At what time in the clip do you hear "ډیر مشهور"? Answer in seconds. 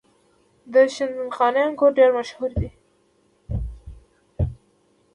1.97-2.51